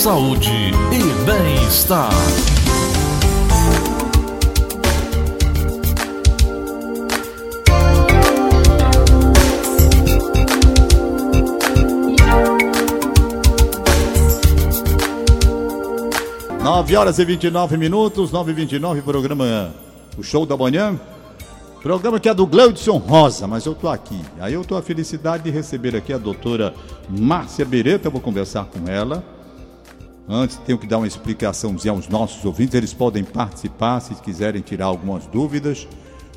[0.00, 2.08] saúde e bem-estar.
[16.64, 19.70] Nove horas e 29 minutos, nove e 29 programa
[20.16, 20.98] O Show da Manhã.
[21.82, 24.18] Programa que é do Gleudson Rosa, mas eu tô aqui.
[24.40, 26.72] Aí eu tô a felicidade de receber aqui a doutora
[27.06, 29.22] Márcia Beretta, eu vou conversar com ela.
[30.30, 34.86] Antes tenho que dar uma explicaçãozinha aos nossos ouvintes, eles podem participar se quiserem tirar
[34.86, 35.88] algumas dúvidas.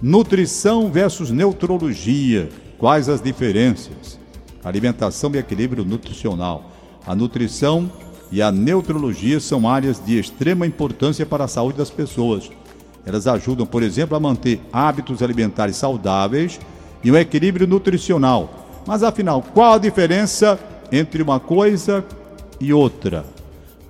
[0.02, 4.20] Nutrição versus neutrologia, quais as diferenças?
[4.64, 6.72] Alimentação e equilíbrio nutricional.
[7.06, 7.92] A nutrição
[8.32, 12.50] e a neutrologia são áreas de extrema importância para a saúde das pessoas
[13.06, 16.60] elas ajudam, por exemplo, a manter hábitos alimentares saudáveis
[17.04, 18.50] e um equilíbrio nutricional.
[18.86, 20.60] Mas afinal, qual a diferença
[20.92, 22.04] entre uma coisa
[22.60, 23.26] e outra?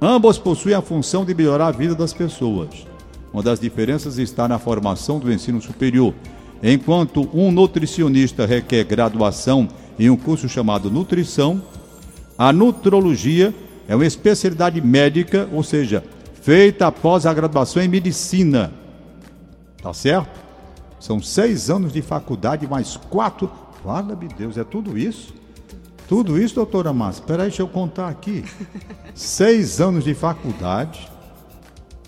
[0.06, 2.86] Ambas possuem a função de melhorar a vida das pessoas.
[3.32, 6.14] Uma das diferenças está na formação do ensino superior.
[6.62, 9.66] Enquanto um nutricionista requer graduação
[9.98, 11.62] em um curso chamado nutrição,
[12.38, 13.56] a nutrologia
[13.88, 16.04] é uma especialidade médica, ou seja,
[16.42, 18.74] feita após a graduação em medicina
[19.82, 20.38] Tá certo?
[21.00, 23.50] São seis anos de faculdade, mais quatro.
[23.82, 25.34] Fala-me Deus, é tudo isso?
[26.08, 27.22] Tudo isso, doutora Márcia?
[27.22, 28.44] Espera aí, deixa eu contar aqui.
[29.16, 31.10] seis anos de faculdade,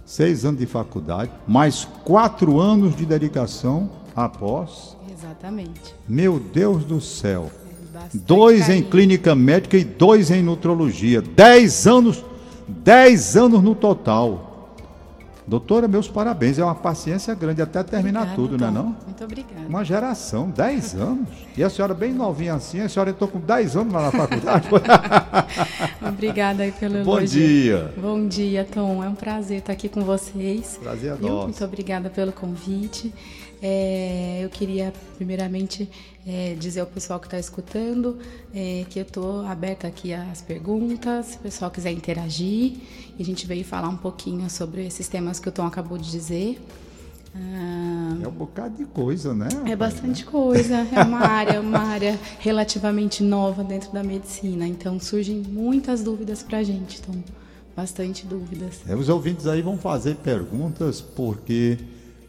[0.05, 4.95] seis anos de faculdade, mais quatro anos de dedicação após.
[5.11, 5.95] Exatamente.
[6.07, 7.49] Meu Deus do céu.
[7.93, 8.79] Bastante dois carinho.
[8.79, 11.21] em clínica médica e dois em nutrologia.
[11.21, 12.23] Dez anos,
[12.67, 14.54] dez anos no total.
[15.47, 16.57] Doutora, meus parabéns.
[16.57, 18.95] É uma paciência grande até terminar obrigada, tudo, não é não?
[19.05, 19.67] Muito obrigada.
[19.67, 21.27] Uma geração, 10 anos.
[21.55, 24.67] E a senhora bem novinha assim, a senhora entrou com 10 anos lá na faculdade.
[26.07, 27.27] obrigada aí pelo Bom elogio.
[27.47, 27.93] dia.
[27.97, 29.03] Bom dia, Tom.
[29.03, 30.79] É um prazer estar aqui com vocês.
[30.81, 31.43] Prazer é nosso.
[31.43, 33.13] Muito obrigada pelo convite.
[33.61, 35.89] É, eu queria, primeiramente,
[36.25, 38.17] é, dizer ao pessoal que está escutando
[38.53, 42.73] é, que eu estou aberta aqui às perguntas, se o pessoal quiser interagir.
[43.17, 46.09] E a gente veio falar um pouquinho sobre esses temas que o Tom acabou de
[46.09, 46.59] dizer.
[47.35, 49.49] Ah, é um bocado de coisa, né?
[49.65, 50.31] É bastante né?
[50.31, 50.87] coisa.
[50.91, 54.65] É uma área, uma área relativamente nova dentro da medicina.
[54.67, 56.99] Então surgem muitas dúvidas para a gente.
[57.01, 57.23] Então,
[57.75, 58.79] bastante dúvidas.
[58.87, 61.77] É, os ouvintes aí vão fazer perguntas porque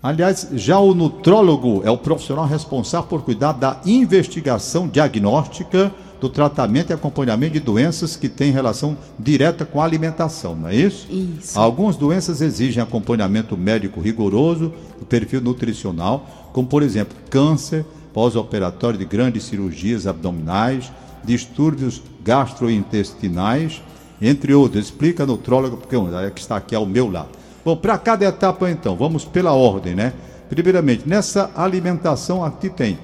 [0.07, 6.91] Aliás, já o nutrólogo é o profissional responsável por cuidar da investigação diagnóstica, do tratamento
[6.91, 11.09] e acompanhamento de doenças que têm relação direta com a alimentação, não é isso?
[11.11, 11.59] Isso.
[11.59, 17.85] Algumas doenças exigem acompanhamento médico rigoroso do perfil nutricional, como por exemplo câncer,
[18.15, 20.89] pós-operatório de grandes cirurgias abdominais,
[21.25, 23.83] distúrbios gastrointestinais,
[24.23, 24.85] entre outros.
[24.85, 27.31] Explica a nutróloga, porque é que está aqui ao meu lado.
[27.67, 30.13] Bom, para cada etapa então, vamos pela ordem, né?
[30.49, 32.97] Primeiramente, nessa alimentação aqui tem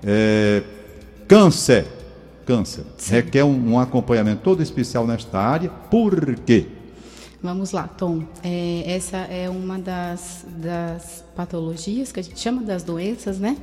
[0.00, 0.62] é,
[1.26, 1.84] câncer.
[2.46, 2.84] Câncer.
[2.96, 3.14] Sim.
[3.14, 5.68] Requer um, um, acompanhamento todo especial nesta área.
[5.90, 6.68] Por quê?
[7.42, 8.22] Vamos lá, Tom.
[8.44, 13.56] É, essa é uma das, das patologias que a gente chama das doenças, né?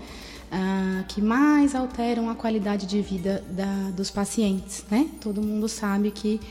[0.51, 5.07] Ah, que mais alteram a qualidade de vida da, dos pacientes, né?
[5.21, 6.41] Todo mundo sabe que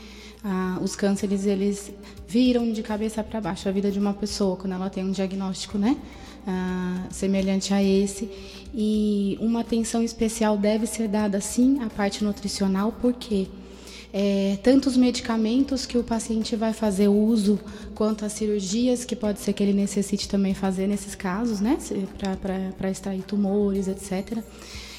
[0.43, 1.91] ah, os cânceres eles
[2.27, 5.77] viram de cabeça para baixo a vida de uma pessoa quando ela tem um diagnóstico,
[5.77, 5.95] né?
[6.45, 8.29] Ah, semelhante a esse.
[8.73, 13.47] E uma atenção especial deve ser dada sim à parte nutricional, porque
[14.11, 17.57] é, tanto os medicamentos que o paciente vai fazer uso,
[17.95, 21.77] quanto as cirurgias que pode ser que ele necessite também fazer nesses casos, né?
[22.77, 24.43] Para extrair tumores, etc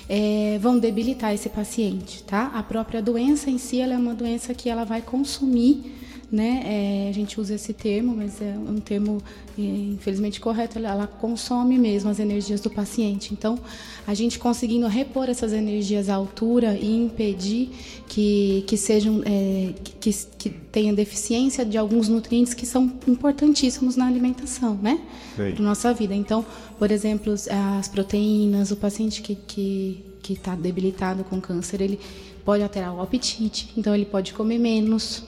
[0.09, 2.50] é, vão debilitar esse paciente, tá?
[2.54, 5.92] A própria doença em si, ela é uma doença que ela vai consumir,
[6.34, 6.62] né?
[6.64, 9.22] É, a gente usa esse termo, mas é um termo
[9.56, 10.78] é, infelizmente correto.
[10.78, 13.32] Ela, ela, consome mesmo as energias do paciente.
[13.32, 13.58] Então,
[14.06, 17.70] a gente conseguindo repor essas energias à altura e impedir
[18.08, 24.06] que, que sejam é, que, que tenha deficiência de alguns nutrientes que são importantíssimos na
[24.06, 25.00] alimentação, né?
[25.37, 26.14] Para nossa vida.
[26.14, 26.44] Então,
[26.78, 27.32] por exemplo,
[27.78, 32.00] as proteínas, o paciente que que que está debilitado com câncer, ele
[32.46, 35.22] pode alterar o apetite, então ele pode comer menos.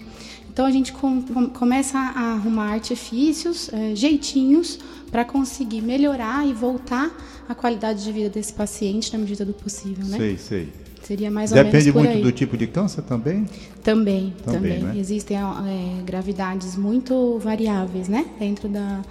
[0.57, 4.79] Então a gente com, com, começa a arrumar artifícios, é, jeitinhos
[5.11, 7.15] para conseguir melhorar e voltar
[7.47, 10.17] a qualidade de vida desse paciente na medida do possível, né?
[10.17, 10.73] Sei, sei.
[11.03, 12.23] Seria mais ou Depende menos muito aí.
[12.23, 13.45] do tipo de câncer também?
[13.85, 14.81] Também, também.
[14.81, 14.83] também.
[14.83, 14.99] Né?
[14.99, 18.25] Existem é, gravidades muito variáveis, né?
[18.39, 19.03] Dentro da,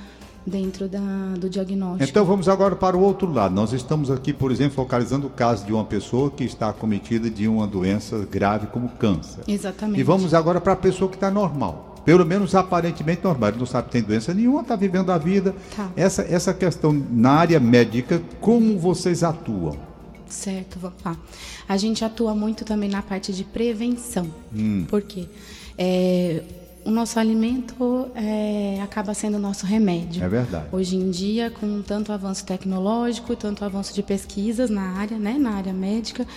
[0.46, 1.00] dentro da,
[1.38, 2.10] do diagnóstico.
[2.10, 3.54] Então vamos agora para o outro lado.
[3.54, 7.48] Nós estamos aqui, por exemplo, focalizando o caso de uma pessoa que está acometida de
[7.48, 9.44] uma doença grave como câncer.
[9.48, 10.00] Exatamente.
[10.00, 11.96] E vamos agora para a pessoa que está normal.
[12.06, 13.50] Pelo menos aparentemente normal.
[13.50, 15.56] Ele não sabe que tem doença nenhuma, está vivendo a vida.
[15.76, 15.90] Tá.
[15.96, 19.76] Essa, essa questão na área médica, como vocês atuam?
[20.28, 21.18] Certo, vamos lá.
[21.68, 24.28] A gente atua muito também na parte de prevenção.
[24.56, 24.86] Hum.
[24.88, 25.28] Por quê?
[25.78, 26.44] É,
[26.86, 30.24] o nosso alimento é, acaba sendo o nosso remédio.
[30.24, 30.68] É verdade.
[30.72, 35.56] Hoje em dia, com tanto avanço tecnológico, tanto avanço de pesquisas na área, né, na
[35.56, 36.28] área médica,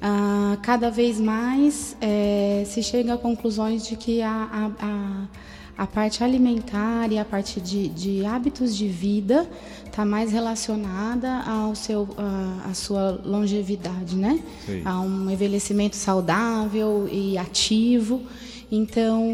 [0.00, 5.86] ah, cada vez mais é, se chega a conclusões de que a, a, a, a
[5.88, 9.46] parte alimentar e a parte de, de hábitos de vida
[9.84, 14.40] está mais relacionada ao seu, a, a sua longevidade, né?
[14.64, 14.82] Sim.
[14.84, 18.22] A um envelhecimento saudável e ativo.
[18.70, 19.24] Então,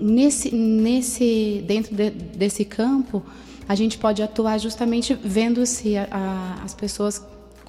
[0.00, 3.22] nesse, nesse, dentro de- desse campo,
[3.68, 7.22] a gente pode atuar justamente vendo se a- a- as pessoas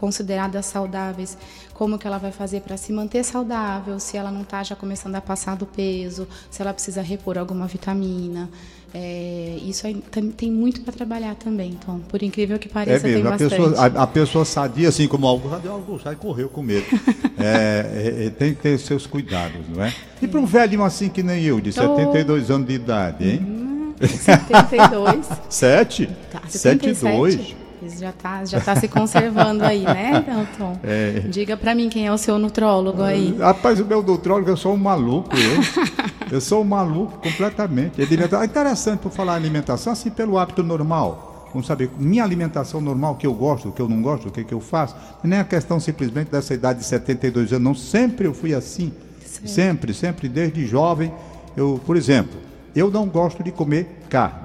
[0.03, 1.37] consideradas saudáveis,
[1.73, 5.15] como que ela vai fazer para se manter saudável, se ela não está já começando
[5.15, 8.49] a passar do peso, se ela precisa repor alguma vitamina.
[8.93, 10.03] É, isso aí
[10.35, 13.55] tem muito para trabalhar também, então, por incrível que É pareça, tem mesmo, a bastante.
[13.55, 16.85] pessoa, a, a pessoa sadia, assim como Augusto, sabe, Augusto, aí correu com medo.
[17.35, 19.93] É, é, é, tem que ter seus cuidados, não é?
[20.21, 21.97] E para um velhinho assim que nem eu, de Tô.
[21.97, 23.95] 72 anos de idade, hein?
[23.99, 25.27] 72.
[25.49, 26.09] Sete?
[26.31, 27.55] Tá, 72?
[27.83, 27.93] 77.
[27.93, 30.79] Isso já tá, já tá se conservando aí, né, Dalton?
[30.83, 31.19] É.
[31.29, 33.35] Diga pra mim quem é o seu nutrólogo aí.
[33.37, 36.03] Rapaz, o meu nutrólogo, eu sou um maluco, eu.
[36.31, 38.03] Eu sou um maluco completamente.
[38.05, 41.47] Diria, "Ah, interessante por falar alimentação, assim, pelo hábito normal.
[41.53, 44.31] Vamos saber, minha alimentação normal, o que eu gosto, o que eu não gosto, o
[44.31, 44.95] que, que eu faço.
[45.23, 47.75] Nem a questão simplesmente dessa idade de 72 anos, não.
[47.75, 48.91] Sempre eu fui assim.
[49.23, 49.47] Certo.
[49.49, 51.13] Sempre, sempre, desde jovem.
[51.55, 52.33] Eu, por exemplo,
[52.75, 54.39] eu não gosto de comer carne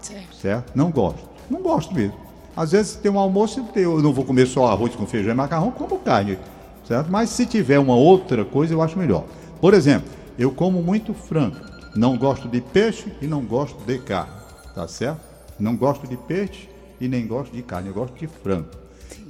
[0.00, 0.34] Certo.
[0.40, 0.72] certo?
[0.74, 1.28] Não gosto.
[1.50, 2.14] Não gosto mesmo.
[2.56, 5.70] Às vezes tem um almoço, eu não vou comer só arroz com feijão e macarrão,
[5.70, 6.38] como carne,
[6.86, 7.10] certo?
[7.10, 9.24] Mas se tiver uma outra coisa, eu acho melhor.
[9.60, 10.08] Por exemplo,
[10.38, 11.56] eu como muito frango.
[11.96, 14.32] Não gosto de peixe e não gosto de carne,
[14.74, 15.20] tá certo?
[15.58, 16.68] Não gosto de peixe
[17.00, 18.68] e nem gosto de carne, eu gosto de frango.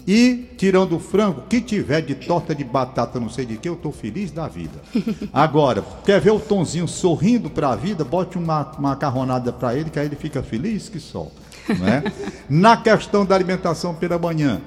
[0.06, 3.74] E, tirando o frango, que tiver de torta de batata, não sei de que, eu
[3.74, 4.78] estou feliz da vida.
[5.32, 8.04] Agora, quer ver o Tonzinho sorrindo para a vida?
[8.04, 11.28] Bote uma macarronada para ele, que aí ele fica feliz que só.
[11.68, 12.02] Não é?
[12.48, 14.60] Na questão da alimentação pela manhã,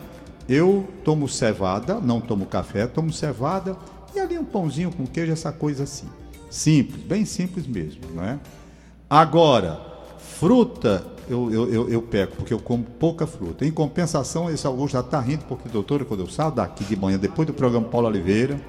[0.48, 3.78] eu tomo cevada, não tomo café, tomo cevada
[4.16, 6.08] e ali um pãozinho com queijo, essa coisa assim.
[6.50, 8.40] Simples, bem simples mesmo, não é?
[9.10, 9.80] Agora,
[10.18, 13.66] fruta, eu, eu, eu, eu peco, porque eu como pouca fruta.
[13.66, 17.18] Em compensação, esse Augusto já está rindo, porque, doutora, quando eu saio daqui de manhã,
[17.18, 18.60] depois do programa Paulo Oliveira,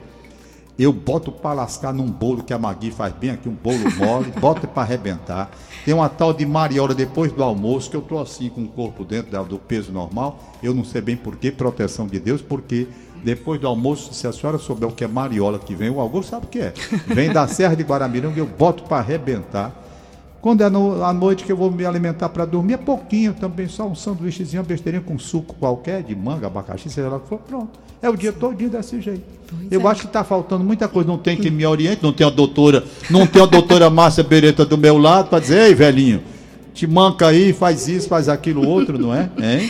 [0.78, 4.32] eu boto para lascar num bolo que a Magui faz bem aqui, um bolo mole,
[4.38, 5.50] boto para arrebentar.
[5.84, 9.04] Tem uma tal de mariola depois do almoço, que eu tô assim com o corpo
[9.04, 10.38] dentro do peso normal.
[10.62, 12.86] Eu não sei bem por que, proteção de Deus, porque
[13.24, 16.30] depois do almoço, se a senhora souber o que é mariola que vem, o Augusto
[16.30, 16.72] sabe o que é.
[17.08, 19.87] Vem da Serra de Guaramiranga, eu boto para arrebentar.
[20.40, 23.66] Quando é no, à noite que eu vou me alimentar para dormir, é pouquinho também,
[23.66, 27.28] só um sanduíchezinho, uma besteirinha com suco qualquer, de manga, abacaxi, seja lá o que
[27.28, 27.78] for, pronto.
[28.00, 29.24] É o dia todinho desse jeito.
[29.48, 29.90] Pois eu é.
[29.90, 31.08] acho que está faltando muita coisa.
[31.08, 34.64] Não tem quem me oriente, não tem a doutora, não tem a doutora Márcia Beretta
[34.64, 36.22] do meu lado para dizer, ei, velhinho,
[36.72, 39.28] te manca aí, faz isso, faz aquilo outro, não é?
[39.38, 39.68] Hein?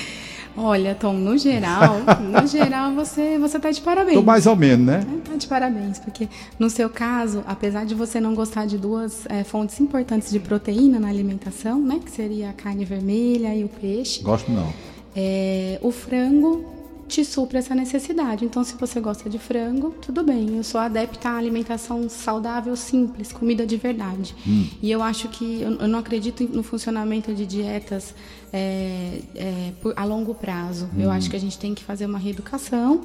[0.60, 4.16] Olha, Tom, no geral, no geral você você tá de parabéns.
[4.16, 5.06] Tô mais ou menos, né?
[5.24, 6.28] É, Tá de parabéns, porque
[6.58, 10.98] no seu caso, apesar de você não gostar de duas é, fontes importantes de proteína
[10.98, 14.72] na alimentação, né, que seria a carne vermelha e o peixe, Gosto não.
[15.14, 16.64] é, o frango
[17.08, 18.44] te supre essa necessidade.
[18.44, 20.56] Então, se você gosta de frango, tudo bem.
[20.58, 24.34] Eu sou adepta à alimentação saudável, simples, comida de verdade.
[24.82, 28.14] E eu acho que eu, não acredito no funcionamento de dietas
[28.52, 30.88] é, é, por- a longo prazo.
[30.98, 33.00] Eu acho que a gente tem que fazer uma reeducação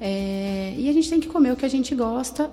[0.00, 2.50] é, e a gente tem que comer o que a gente gosta,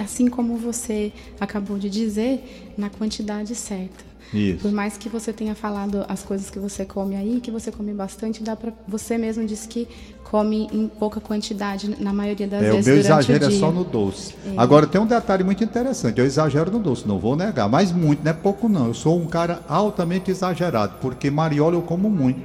[0.00, 4.11] assim como você acabou de dizer, na quantidade certa.
[4.32, 4.62] Isso.
[4.62, 7.92] Por mais que você tenha falado as coisas que você come aí, que você come
[7.92, 9.86] bastante, dá para você mesmo disse que
[10.24, 13.58] come em pouca quantidade na maioria das É, o vezes meu durante exagero o é
[13.58, 14.34] só no doce.
[14.56, 16.18] Agora tem um detalhe muito interessante.
[16.18, 18.86] Eu exagero no doce, não vou negar, mas muito, não é pouco não.
[18.86, 22.40] Eu sou um cara altamente exagerado, porque mariola eu como muito.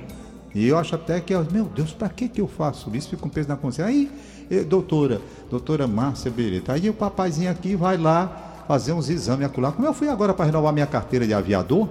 [0.53, 3.09] E eu acho até que, meu Deus, para que que eu faço isso?
[3.09, 3.85] Fico com peso na consciência.
[3.85, 4.11] Aí,
[4.49, 9.71] eh, doutora, doutora Márcia Beretta, aí o papazinho aqui vai lá fazer uns exames acolá.
[9.71, 11.87] Como eu fui agora para renovar minha carteira de aviador,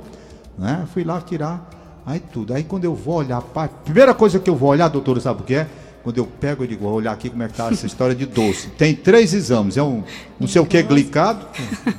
[0.59, 0.87] né?
[0.93, 1.69] Fui lá tirar,
[2.05, 2.53] aí tudo.
[2.55, 5.45] Aí quando eu vou olhar, pá, primeira coisa que eu vou olhar, doutora, sabe o
[5.45, 5.67] que é?
[6.05, 8.27] Quando eu pego, eu digo, vou olhar aqui como é que tá essa história de
[8.27, 8.69] doce.
[8.69, 10.05] Tem três exames, é um,
[10.39, 11.45] não sei o que, glicado,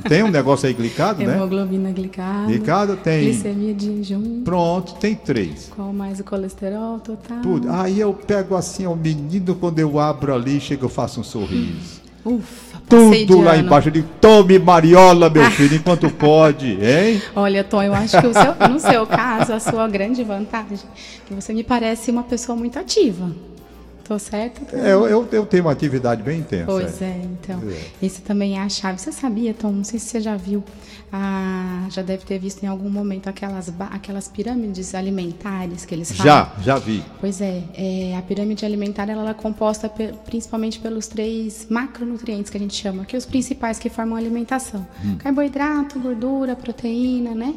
[0.07, 1.36] tem um negócio aí glicado, né?
[1.36, 5.69] Hemoglobina glicada, Glicado tem, glicemia de jejum, pronto, tem três.
[5.75, 7.41] qual mais o colesterol total.
[7.41, 7.69] Tudo.
[7.69, 11.97] Aí eu pego assim, o menino, quando eu abro ali, chega, eu faço um sorriso.
[12.27, 13.63] Ufa, Tudo de lá ano.
[13.65, 13.91] embaixo.
[13.91, 17.22] Digo, tome mariola, meu filho, enquanto pode, hein?
[17.36, 21.34] Olha, Tom, eu acho que seu- no seu caso, a sua grande vantagem é que
[21.34, 23.31] você me parece uma pessoa muito ativa.
[24.20, 24.62] Certa?
[24.66, 24.78] Tom?
[24.78, 26.66] É, eu, eu, tenho uma atividade bem intensa.
[26.66, 27.62] Pois é, então.
[27.70, 28.06] É.
[28.06, 29.00] Isso também é a chave.
[29.00, 29.72] Você sabia, Tom?
[29.72, 30.64] Não sei se você já viu,
[31.12, 36.26] ah, já deve ter visto em algum momento aquelas, aquelas pirâmides alimentares que eles falam.
[36.26, 37.04] Já, já vi.
[37.20, 42.58] Pois é, é, a pirâmide alimentar ela, é composta pe- principalmente pelos três macronutrientes que
[42.58, 45.18] a gente chama, que é os principais que formam a alimentação: Hum.
[45.18, 47.54] carboidrato, gordura, proteína, né?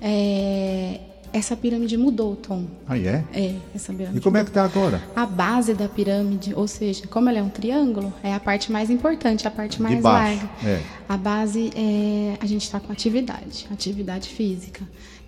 [0.00, 0.98] É,
[1.32, 2.66] essa pirâmide mudou, Tom.
[2.86, 3.24] Aí é?
[3.32, 4.18] É, essa pirâmide.
[4.18, 4.62] E como é que mudou.
[4.62, 5.02] tá agora?
[5.16, 8.90] A base da pirâmide, ou seja, como ela é um triângulo, é a parte mais
[8.90, 10.68] importante, a parte mais baixo, larga.
[10.68, 10.82] é.
[11.08, 14.82] A base é a gente está com atividade, atividade física.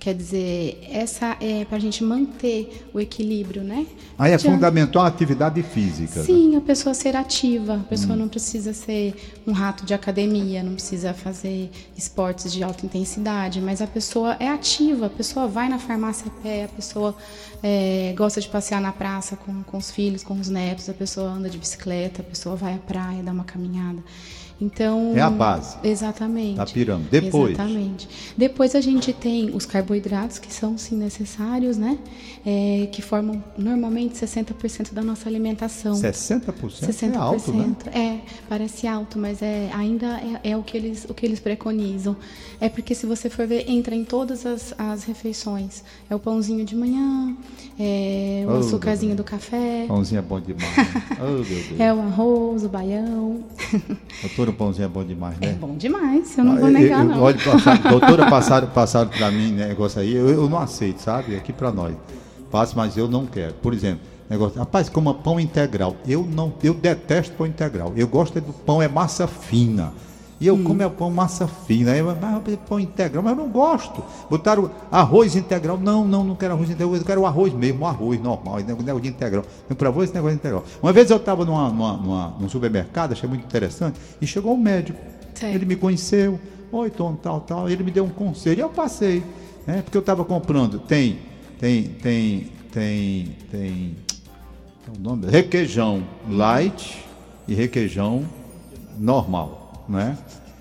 [0.04, 3.86] Quer dizer, essa é para a gente manter o equilíbrio, né?
[4.18, 6.18] Aí é fundamental a atividade física.
[6.20, 6.26] né?
[6.26, 7.72] Sim, a pessoa ser ativa.
[7.72, 7.82] A Hum.
[7.84, 9.14] pessoa não precisa ser
[9.46, 14.46] um rato de academia, não precisa fazer esportes de alta intensidade, mas a pessoa é
[14.50, 17.16] ativa, a pessoa vai na farmácia a pé, a pessoa
[17.62, 21.30] é, gosta de passear na praça com, com os filhos, com os netos, a pessoa
[21.30, 24.02] anda de bicicleta, a pessoa vai à praia, dá uma caminhada.
[24.60, 25.12] Então.
[25.16, 26.56] É a base Exatamente.
[26.56, 27.08] da pirâmide.
[27.10, 27.52] Depois?
[27.52, 28.08] Exatamente.
[28.36, 31.98] Depois a gente tem os carboidratos, que são sim necessários, né?
[32.46, 35.94] É, que formam normalmente 60% da nossa alimentação.
[35.94, 37.14] 60%, 60%.
[37.14, 37.76] é alto, né?
[37.92, 38.18] É,
[38.48, 42.16] parece alto, mas é, ainda é, é o, que eles, o que eles preconizam.
[42.60, 45.82] É porque se você for ver, entra em todas as, as refeições.
[46.08, 47.36] É o pãozinho de manhã,
[47.78, 50.76] é o Oh, açúcarzinho do café, Pãozinho é bom demais.
[50.76, 50.84] né?
[51.78, 53.40] oh, é o arroz, o baião.
[54.22, 55.48] Doutora, o pãozinho é bom demais, né?
[55.48, 57.22] É bom demais, eu não Ah, vou eu- negar, eu- não.
[57.22, 57.36] Olha,
[57.90, 61.34] doutora, passaram, passaram para mim né, negócio aí, eu, eu não aceito, sabe?
[61.36, 61.94] Aqui para nós.
[62.50, 63.54] Passo, mas eu não quero.
[63.54, 64.00] Por exemplo,
[64.30, 65.96] negócio, rapaz, coma pão integral.
[66.06, 67.92] Eu não, eu detesto pão integral.
[67.96, 69.92] Eu gosto é do pão é massa fina.
[70.40, 71.92] E eu como é pão massa fina.
[71.92, 74.02] Aí, eu, mas pão integral, mas eu não gosto.
[74.28, 75.78] Botaram arroz integral.
[75.78, 76.96] Não, não, não quero arroz integral.
[76.96, 78.58] Eu quero o arroz mesmo, o arroz normal.
[78.58, 79.44] Negócio de integral.
[79.76, 80.64] Para você, esse negócio de integral.
[80.82, 84.58] Uma vez eu estava numa, numa, numa, num supermercado, achei muito interessante, e chegou um
[84.58, 84.98] médico.
[85.34, 85.54] Certo.
[85.54, 86.38] Ele me conheceu.
[86.72, 87.70] Oi, Tom, tal, tal.
[87.70, 88.58] Ele me deu um conselho.
[88.58, 89.22] E eu passei.
[89.66, 89.82] Né?
[89.82, 90.78] Porque eu estava comprando.
[90.80, 91.18] Tem,
[91.58, 93.96] tem, tem, tem, tem.
[94.86, 95.26] é o nome?
[95.28, 97.04] Requeijão light
[97.46, 98.24] e requeijão
[98.98, 100.16] normal, né?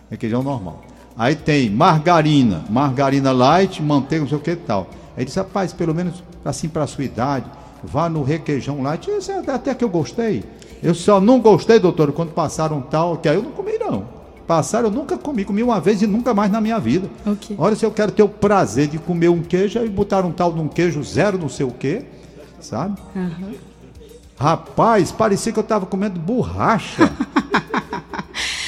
[0.09, 0.81] Requeijão normal.
[1.17, 4.87] Aí tem margarina, margarina light, manteiga, não sei o que e tal.
[5.15, 7.45] Aí disse, rapaz, pelo menos assim para a sua idade,
[7.83, 9.09] vá no requeijão light.
[9.09, 10.43] Isso é até que eu gostei.
[10.81, 14.05] Eu só não gostei, doutor, quando passaram tal, que aí eu não comi não.
[14.47, 17.09] Passaram, eu nunca comi, comi uma vez e nunca mais na minha vida.
[17.25, 17.55] Ok.
[17.57, 20.51] Olha, se eu quero ter o prazer de comer um queijo, aí botaram um tal
[20.51, 22.03] de um queijo zero não sei o quê,
[22.59, 22.99] sabe?
[23.15, 23.53] Aham.
[24.37, 27.09] Rapaz, parecia que eu estava comendo borracha.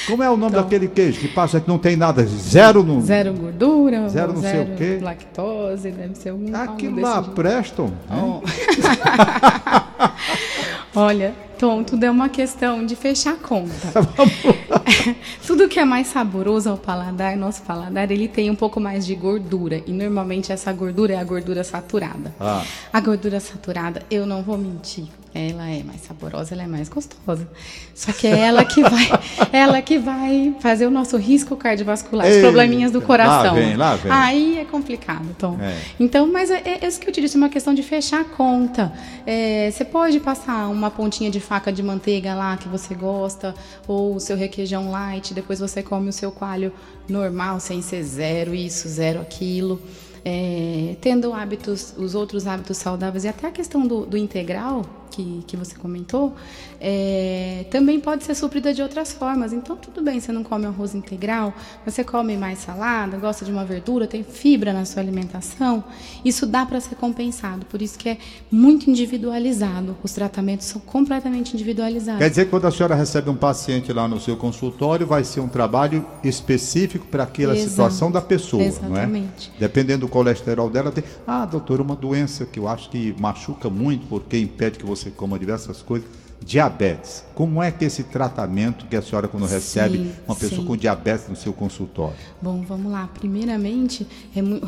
[0.07, 3.01] Como é o nome daquele queijo que passa que não tem nada, zero no.
[3.01, 5.00] Zero gordura, Zero não sei o quê.
[5.01, 7.31] lactose, deve ser algum Aquilo lá jeito.
[7.31, 7.88] prestam.
[8.09, 8.41] né?
[10.95, 13.91] Olha, Tom, tudo é uma questão de fechar a conta.
[15.45, 19.15] tudo que é mais saboroso ao paladar, nosso paladar, ele tem um pouco mais de
[19.15, 19.81] gordura.
[19.85, 22.33] E normalmente essa gordura é a gordura saturada.
[22.39, 22.63] Ah.
[22.91, 25.05] A gordura saturada, eu não vou mentir.
[25.38, 27.45] Ela é mais saborosa, ela é mais gostosa.
[27.93, 29.09] Só que é ela que vai,
[29.51, 33.55] ela que vai fazer o nosso risco cardiovascular, os Eita, probleminhas do lá coração.
[33.55, 34.09] vem, lá vem.
[34.09, 35.57] Aí é complicado, Tom.
[35.62, 35.77] É.
[36.00, 38.24] Então, mas é, é isso que eu te disse, é uma questão de fechar a
[38.24, 38.93] conta.
[39.27, 43.56] É, você pode passar uma pontinha de faca de manteiga lá que você gosta,
[43.88, 46.74] ou o seu requeijão light, depois você come o seu coalho
[47.08, 49.80] normal, sem ser zero isso, zero aquilo.
[50.28, 54.84] É, tendo hábitos, os outros hábitos saudáveis e até a questão do, do integral
[55.15, 56.36] que, que você comentou,
[56.79, 59.53] é, também pode ser suprida de outras formas.
[59.53, 61.53] Então, tudo bem, você não come arroz integral,
[61.86, 65.84] você come mais salada, gosta de uma verdura, tem fibra na sua alimentação,
[66.24, 67.65] isso dá para ser compensado.
[67.65, 68.17] Por isso que é
[68.51, 69.95] muito individualizado.
[70.03, 72.19] Os tratamentos são completamente individualizados.
[72.19, 75.39] Quer dizer que quando a senhora recebe um paciente lá no seu consultório, vai ser
[75.39, 77.69] um trabalho específico para aquela Exato.
[77.69, 79.03] situação da pessoa, não é?
[79.03, 79.51] Exatamente.
[79.57, 81.03] Dependendo do colesterol dela, tem.
[81.25, 85.38] Ah, doutor, uma doença que eu acho que machuca muito, porque impede que você coma
[85.39, 86.07] diversas coisas.
[86.43, 87.24] Diabetes.
[87.33, 90.67] Como é que esse tratamento que a senhora, quando recebe Sim, uma pessoa sim.
[90.67, 92.15] com diabetes no seu consultório?
[92.41, 93.09] Bom, vamos lá.
[93.17, 94.59] Primeiramente, é mu-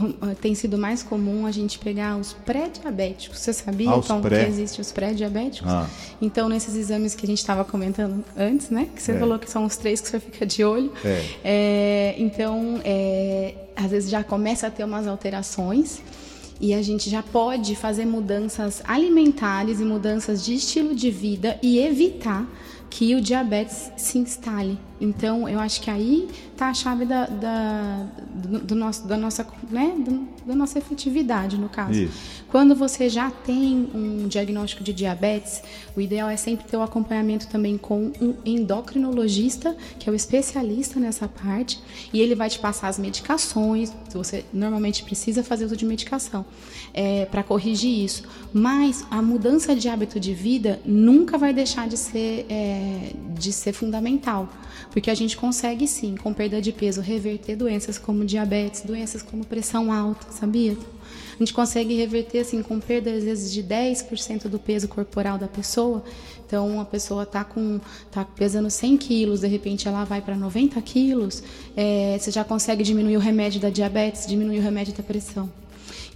[0.42, 3.40] tem sido mais comum a gente pegar os pré-diabéticos.
[3.40, 4.46] Você sabia, Ah, Tom, pré.
[4.46, 5.70] que existem os pré-diabéticos?
[5.72, 5.88] Ah.
[6.22, 8.88] Então, nesses exames que a gente estava comentando antes, né?
[8.96, 9.20] Que você É.
[9.20, 10.92] falou que são os três que você fica de olho.
[11.04, 11.26] É.
[11.44, 16.02] É, então, é, às vezes já começa a ter umas alterações.
[16.60, 21.80] E a gente já pode fazer mudanças alimentares e mudanças de estilo de vida e
[21.80, 22.48] evitar
[22.90, 24.78] que o diabetes se instale.
[25.00, 29.46] Então, eu acho que aí está a chave da, da, do, do, nosso, da, nossa,
[29.70, 29.96] né,
[30.46, 31.94] da nossa efetividade, no caso.
[31.94, 32.38] Isso.
[32.50, 35.62] Quando você já tem um diagnóstico de diabetes,
[35.96, 41.00] o ideal é sempre ter o acompanhamento também com um endocrinologista, que é o especialista
[41.00, 41.80] nessa parte,
[42.12, 46.46] e ele vai te passar as medicações, você normalmente precisa fazer uso de medicação
[46.94, 48.24] é, para corrigir isso.
[48.52, 53.74] Mas a mudança de hábito de vida nunca vai deixar de ser, é, de ser
[53.74, 54.50] fundamental
[54.92, 59.46] porque a gente consegue sim, com perda de peso, reverter doenças como diabetes, doenças como
[59.46, 60.78] pressão alta, sabia?
[61.36, 65.48] A gente consegue reverter assim com perda às vezes de 10% do peso corporal da
[65.48, 66.04] pessoa.
[66.46, 67.80] Então, a pessoa está com
[68.10, 71.44] tá pesando 100 quilos, de repente ela vai para 90 quilos,
[71.76, 75.52] é, você já consegue diminuir o remédio da diabetes, diminuir o remédio da pressão.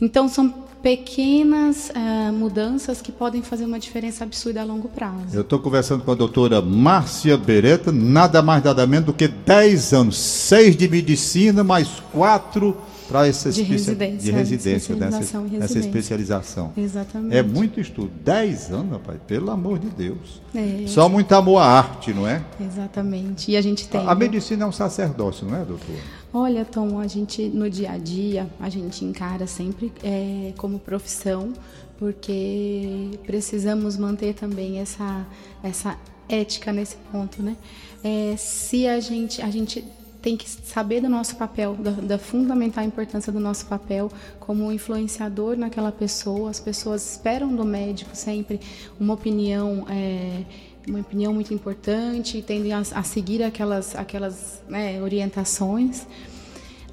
[0.02, 5.28] Então, são pequenas uh, mudanças que podem fazer uma diferença absurda a longo prazo.
[5.34, 9.94] Eu estou conversando com a doutora Márcia Beretta, nada mais nada menos do que 10
[9.94, 12.76] anos, 6 de medicina, mais 4
[13.12, 16.72] para essa de residência, de residência dessa, dessa especialização.
[16.78, 17.36] Exatamente.
[17.36, 18.10] É muito estudo.
[18.24, 20.42] 10 anos, rapaz, pelo amor de Deus.
[20.56, 20.86] É.
[20.88, 22.42] Só muito amor à arte, não é?
[22.60, 23.52] Exatamente.
[23.52, 24.00] E a gente tem.
[24.00, 25.96] A, a medicina é um sacerdócio, não é, doutor?
[26.34, 31.52] Olha, Tom, a gente no dia a dia, a gente encara sempre é, como profissão,
[32.00, 35.28] porque precisamos manter também essa,
[35.62, 35.98] essa
[36.30, 37.58] ética nesse ponto, né?
[38.02, 39.84] É, se a gente, a gente
[40.22, 44.10] tem que saber do nosso papel, da, da, fundamental importância do nosso papel
[44.40, 46.50] como influenciador naquela pessoa.
[46.50, 48.60] As pessoas esperam do médico sempre
[49.00, 49.86] uma opinião.
[49.90, 50.44] É,
[50.88, 56.08] uma opinião muito importante, tendem a, a seguir aquelas, aquelas né, orientações.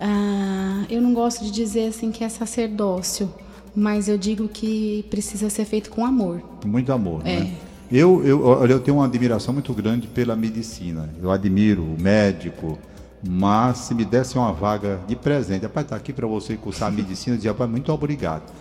[0.01, 3.33] Ah, eu não gosto de dizer assim que é sacerdócio,
[3.75, 6.43] mas eu digo que precisa ser feito com amor.
[6.65, 7.41] Muito amor, é.
[7.41, 7.55] né?
[7.91, 11.09] Eu, eu, eu tenho uma admiração muito grande pela medicina.
[11.23, 12.79] Eu admiro o médico,
[13.27, 17.35] mas se me desse uma vaga de presente, rapaz, está aqui para você cursar medicina,
[17.35, 18.53] eu dizia, rapaz, muito obrigado.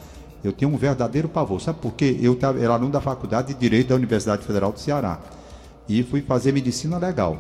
[0.43, 1.61] Eu tenho um verdadeiro pavor.
[1.61, 2.17] Sabe por quê?
[2.21, 5.19] Eu era aluno da Faculdade de Direito da Universidade Federal do Ceará.
[5.89, 7.37] E fui fazer medicina legal.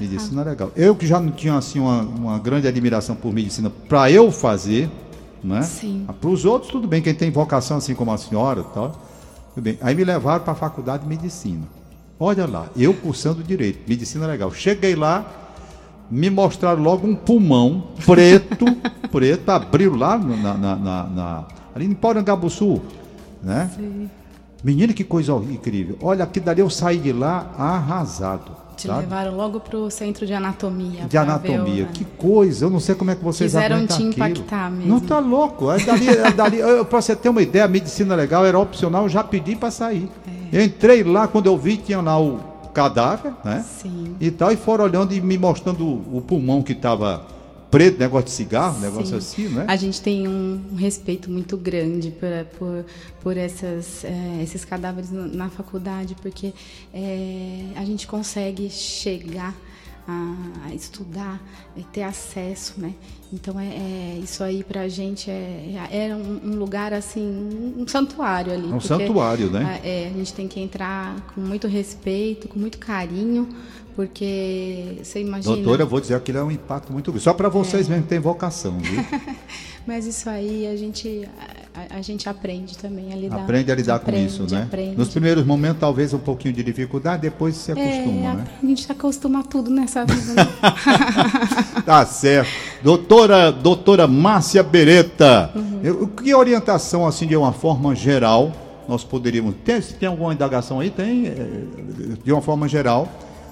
[0.00, 0.44] Medicina ah.
[0.44, 0.70] legal.
[0.76, 4.88] Eu que já não tinha assim uma, uma grande admiração por medicina para eu fazer,
[5.42, 5.62] né?
[5.62, 6.06] Sim.
[6.20, 8.92] Para os outros tudo bem, quem tem vocação assim como a senhora, tal.
[9.54, 9.78] Tudo bem.
[9.80, 11.62] Aí me levaram para a faculdade de medicina.
[12.20, 14.52] Olha lá, eu cursando direito, medicina legal.
[14.52, 15.24] Cheguei lá,
[16.10, 18.64] me mostraram logo um pulmão preto,
[19.10, 21.44] preto, abriu lá na, na, na, na
[21.78, 22.82] ali em Porangabuçu,
[23.42, 23.70] né?
[23.74, 24.10] Sim.
[24.62, 25.96] Menino, que coisa incrível.
[26.02, 28.56] Olha, aqui dali eu saí de lá arrasado.
[28.76, 29.00] Te sabe?
[29.00, 31.04] levaram logo para o centro de anatomia.
[31.06, 31.86] De anatomia.
[31.86, 32.66] Que coisa.
[32.66, 34.10] Eu não sei como é que vocês Quiseram te aquilo.
[34.10, 34.88] impactar mesmo.
[34.88, 35.70] Não tá louco.
[35.70, 39.08] É dali, é dali, para você ter uma ideia, a medicina legal era opcional, eu
[39.08, 40.08] já pedi para sair.
[40.52, 40.58] É.
[40.60, 42.38] Eu entrei lá, quando eu vi, tinha lá o
[42.72, 43.64] cadáver, né?
[43.80, 44.14] Sim.
[44.20, 47.26] E tal, e foram olhando e me mostrando o, o pulmão que estava
[47.70, 48.80] preto, negócio de cigarro, Sim.
[48.80, 49.64] negócio assim, né?
[49.68, 52.84] A gente tem um, respeito muito grande por, por,
[53.20, 56.52] por essas, é, esses cadáveres na faculdade, porque
[56.92, 59.54] é, a gente consegue chegar
[60.08, 61.38] a, estudar,
[61.76, 62.94] e ter acesso, né?
[63.30, 67.86] Então é, é isso aí para a gente é, é um, um, lugar assim, um
[67.86, 68.72] santuário ali.
[68.72, 69.80] Um santuário, né?
[69.82, 73.50] A, é, a gente tem que entrar com muito respeito, com muito carinho,
[73.98, 75.56] porque você imagina.
[75.56, 77.24] Doutora, eu vou dizer que ele é um impacto muito grande.
[77.24, 77.90] Só para vocês é.
[77.90, 79.04] mesmo que tem vocação, viu?
[79.84, 81.28] Mas isso aí a gente,
[81.74, 83.42] a, a, gente aprende também a lidar.
[83.42, 84.62] Aprende a lidar aprende, com isso, né?
[84.62, 84.96] Aprende.
[84.96, 88.44] Nos primeiros momentos, talvez um pouquinho de dificuldade, depois se acostuma, é, né?
[88.62, 90.32] A gente acostuma tudo nessa vida.
[90.32, 90.46] Né?
[91.84, 92.52] tá certo.
[92.80, 95.80] Doutora, doutora Márcia Beretta, uhum.
[95.82, 98.52] eu, que orientação, assim, de uma forma geral,
[98.88, 99.56] nós poderíamos?
[99.82, 101.64] Se tem alguma indagação aí, tem, é,
[102.22, 103.08] de uma forma geral,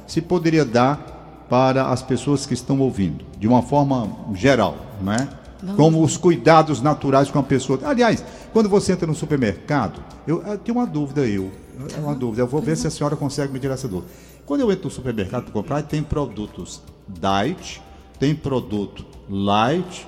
[0.07, 5.29] se poderia dar para as pessoas que estão ouvindo, de uma forma geral, né?
[5.63, 5.77] Vamos.
[5.77, 7.81] como os cuidados naturais com a pessoa.
[7.85, 11.51] Aliás, quando você entra no supermercado, eu, eu tenho uma dúvida eu,
[11.97, 12.43] é uma dúvida.
[12.43, 14.11] Eu vou ver se a senhora consegue me tirar essa dúvida.
[14.45, 17.83] Quando eu entro no supermercado para comprar, tem produtos diet,
[18.19, 20.07] tem produto light,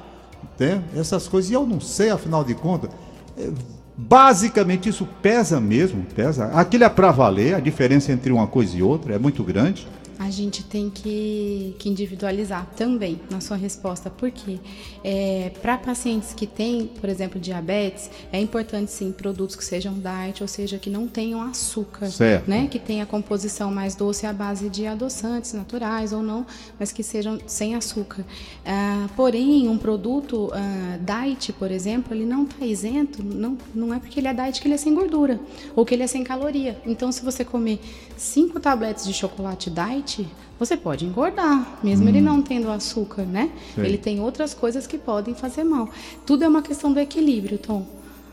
[0.56, 1.50] tem essas coisas.
[1.50, 2.90] E eu não sei, afinal de contas,
[3.36, 3.50] é,
[3.98, 6.46] basicamente isso pesa mesmo, pesa.
[6.54, 7.56] Aquilo é para valer.
[7.56, 9.88] A diferença entre uma coisa e outra é muito grande.
[10.18, 14.58] A gente tem que, que individualizar também na sua resposta, porque
[15.04, 20.42] é, para pacientes que têm, por exemplo, diabetes, é importante sim produtos que sejam diet,
[20.42, 22.48] ou seja, que não tenham açúcar, certo.
[22.48, 22.66] né?
[22.66, 26.44] Que tenha composição mais doce à base de adoçantes naturais ou não,
[26.78, 28.24] mas que sejam sem açúcar.
[28.66, 34.00] Ah, porém, um produto ah, diet, por exemplo, ele não está isento, não, não é
[34.00, 35.38] porque ele é diet que ele é sem gordura
[35.76, 36.80] ou que ele é sem caloria.
[36.84, 37.80] Então, se você comer
[38.18, 40.26] cinco tabletes de chocolate diet,
[40.58, 42.08] você pode engordar, mesmo hum.
[42.08, 43.50] ele não tendo açúcar, né?
[43.74, 43.82] Sim.
[43.82, 45.88] Ele tem outras coisas que podem fazer mal.
[46.26, 47.86] Tudo é uma questão do equilíbrio, Tom.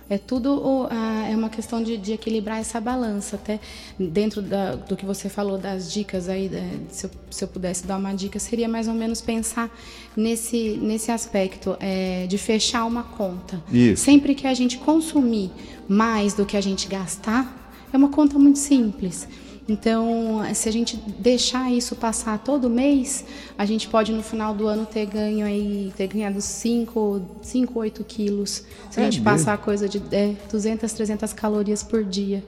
[0.07, 3.59] É tudo é uma questão de, de, equilibrar essa balança, até
[3.97, 6.47] dentro da, do que você falou das dicas aí,
[6.89, 9.67] se eu, se eu, pudesse dar uma dica, seria mais ou menos pensar
[10.15, 13.59] nesse, nesse aspecto é, de fechar uma conta.
[13.71, 14.03] Isso.
[14.03, 15.49] Sempre que a gente consumir
[15.87, 19.27] mais do que a gente gastar, é uma conta muito simples.
[19.67, 23.25] Então, se a gente deixar isso passar todo mês,
[23.57, 28.03] a gente pode no final do ano ter ganho aí, ter ganhado 5, 5 8
[28.03, 28.63] quilos.
[28.91, 29.23] Se a é gente mesmo?
[29.23, 32.43] passar coisa de é, 200, 300 calorias por dia.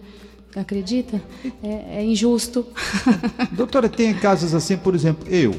[0.55, 1.21] Acredita?
[1.63, 2.65] É, é injusto.
[3.51, 5.55] Doutora, tem casos assim, por exemplo, eu,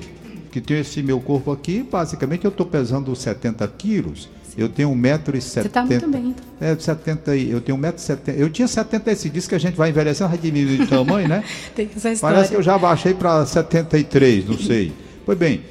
[0.53, 5.41] que tenho esse meu corpo aqui, basicamente eu estou pesando 70 quilos eu tenho 1,70m.
[5.41, 6.35] Você tá muito bem.
[6.35, 6.45] Então.
[6.61, 8.35] É, 70, eu tenho 1,70m.
[8.37, 11.45] Eu tinha 70 esse diz que a gente vai envelhecendo, vai diminuindo de tamanho, né?
[11.77, 12.35] Tem essa história.
[12.35, 14.93] Parece que eu já baixei para 73, não sei.
[15.25, 15.63] Pois bem,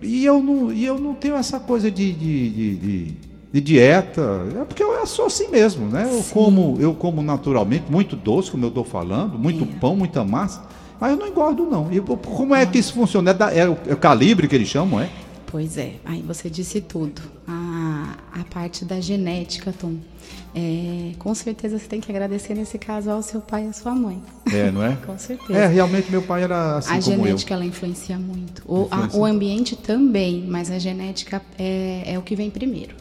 [0.00, 3.14] e eu não, e eu não tenho essa coisa de, de, de, de,
[3.52, 6.08] de dieta, é porque eu sou assim mesmo, né?
[6.08, 9.78] Eu como, eu como naturalmente, muito doce, como eu estou falando, muito é.
[9.80, 10.62] pão, muita massa.
[11.00, 11.92] Mas eu não engordo, não.
[11.92, 13.32] E como é que isso funciona?
[13.32, 15.10] É, da, é, o, é o calibre que eles chamam, é?
[15.52, 17.20] Pois é, aí você disse tudo.
[17.46, 17.52] A,
[18.32, 19.96] a parte da genética, Tom.
[20.54, 23.94] É, com certeza você tem que agradecer nesse caso ao seu pai e à sua
[23.94, 24.22] mãe.
[24.52, 24.96] É, não é?
[25.04, 25.58] com certeza.
[25.58, 28.62] É, realmente meu pai era assim A genética ela influencia muito.
[28.66, 29.18] O, influencia.
[29.18, 32.94] A, o ambiente também, mas a genética é, é o que vem primeiro.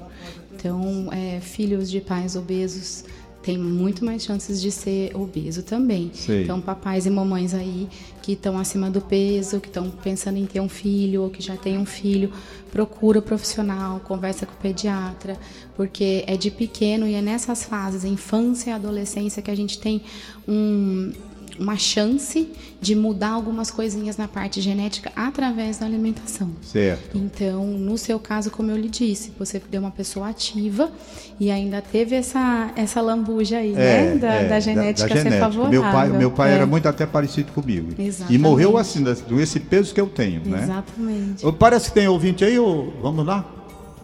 [0.53, 3.03] Então, é, filhos de pais obesos
[3.41, 6.11] tem muito mais chances de ser obeso também.
[6.13, 6.43] Sei.
[6.43, 7.89] Então, papais e mamães aí
[8.21, 11.57] que estão acima do peso, que estão pensando em ter um filho ou que já
[11.57, 12.31] tem um filho,
[12.71, 15.37] procura profissional, conversa com o pediatra,
[15.75, 20.01] porque é de pequeno e é nessas fases, infância e adolescência, que a gente tem
[20.47, 21.11] um,
[21.59, 22.49] uma chance
[22.81, 26.49] de mudar algumas coisinhas na parte genética através da alimentação.
[26.61, 27.17] Certo.
[27.17, 30.91] Então, no seu caso, como eu lhe disse, você deu uma pessoa ativa
[31.39, 34.15] e ainda teve essa, essa lambuja aí, é, né?
[34.15, 35.81] Da, é, da, genética da, da genética ser favorável.
[35.81, 36.53] Meu pai, meu pai é.
[36.55, 37.89] era muito até parecido comigo.
[37.99, 38.33] Exatamente.
[38.33, 39.03] E morreu assim,
[39.39, 40.63] esse peso que eu tenho, né?
[40.63, 41.51] Exatamente.
[41.59, 42.57] Parece que tem ouvinte aí,
[43.01, 43.45] vamos lá?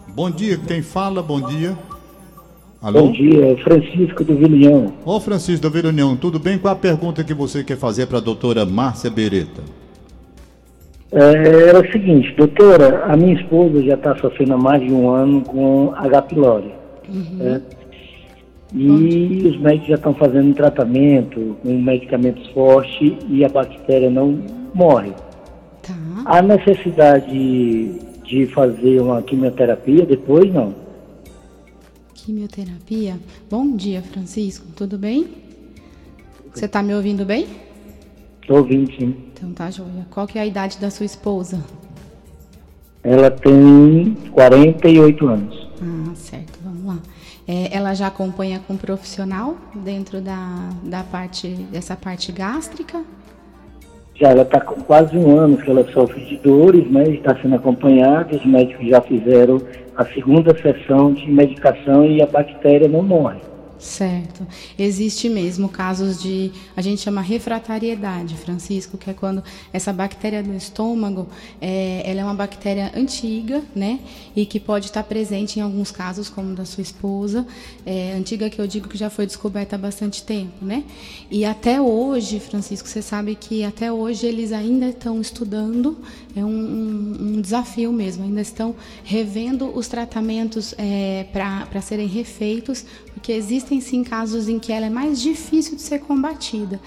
[0.08, 1.76] Bom dia, quem fala, bom dia.
[2.80, 3.06] Alô?
[3.06, 4.92] Bom dia, Francisco do Vilhão.
[5.04, 6.56] Ô Francisco do Vilhão, tudo bem?
[6.58, 9.62] Qual a pergunta que você quer fazer para a doutora Márcia Beretta?
[11.10, 15.10] É, era o seguinte, doutora, a minha esposa já está sofrendo há mais de um
[15.10, 16.22] ano com H.
[16.22, 16.72] pylori.
[17.08, 17.38] Uhum.
[17.40, 17.60] É,
[18.74, 24.38] e os médicos já estão fazendo um tratamento com medicamentos fortes e a bactéria não
[24.72, 25.12] morre.
[25.82, 25.94] Tá.
[26.26, 27.90] Há necessidade
[28.22, 30.74] de fazer uma quimioterapia depois, não?
[32.28, 33.16] Quimioterapia.
[33.50, 34.66] Bom dia, Francisco.
[34.76, 35.28] Tudo bem?
[36.52, 37.46] Você está me ouvindo bem?
[38.42, 39.16] Estou ouvindo, sim.
[39.32, 40.06] Então tá, joia.
[40.10, 41.64] Qual que é a idade da sua esposa?
[43.02, 45.68] Ela tem 48 anos.
[45.80, 46.58] Ah, certo.
[46.62, 46.98] Vamos lá.
[47.46, 53.02] É, ela já acompanha com um profissional dentro da, da parte, dessa parte gástrica?
[54.16, 57.54] Já, ela está com quase um ano que ela sofre de dores, mas está sendo
[57.54, 58.36] acompanhada.
[58.36, 59.62] Os médicos já fizeram
[59.98, 63.40] a segunda sessão de medicação e a bactéria não morre.
[63.78, 64.46] Certo.
[64.78, 70.52] Existe mesmo casos de, a gente chama refratariedade, Francisco, que é quando essa bactéria do
[70.54, 71.28] estômago,
[71.60, 74.00] é, ela é uma bactéria antiga, né?
[74.34, 77.46] E que pode estar presente em alguns casos, como da sua esposa,
[77.86, 80.82] é, antiga que eu digo que já foi descoberta há bastante tempo, né?
[81.30, 85.98] E até hoje, Francisco, você sabe que até hoje eles ainda estão estudando,
[86.34, 93.32] é um, um, desafio mesmo, ainda estão revendo os tratamentos é, para serem refeitos, porque
[93.32, 96.80] existem existem sim casos em que ela é mais difícil de ser combatida.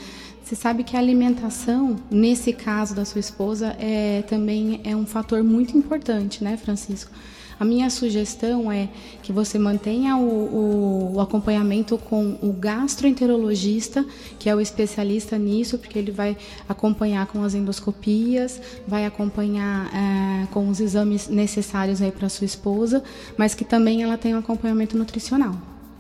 [0.43, 5.43] Você sabe que a alimentação, nesse caso da sua esposa, é, também é um fator
[5.43, 7.11] muito importante, né, Francisco?
[7.59, 8.89] A minha sugestão é
[9.21, 14.03] que você mantenha o, o, o, acompanhamento com o gastroenterologista,
[14.39, 16.35] que é o especialista nisso, porque ele vai
[16.67, 23.03] acompanhar com as endoscopias, vai acompanhar é, com os exames necessários aí para sua esposa,
[23.37, 25.55] mas que também ela tem um acompanhamento nutricional.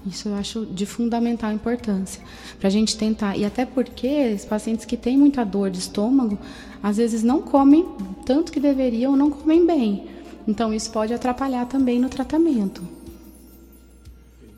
[0.05, 2.21] Isso eu acho de fundamental importância
[2.59, 3.37] para a gente tentar.
[3.37, 6.39] E até porque os pacientes que têm muita dor de estômago,
[6.81, 7.85] às vezes não comem
[8.25, 10.07] tanto que deveriam ou não comem bem.
[10.47, 12.81] Então isso pode atrapalhar também no tratamento.